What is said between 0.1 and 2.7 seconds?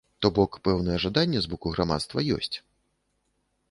То бок пэўнае жаданне з боку грамадства ёсць.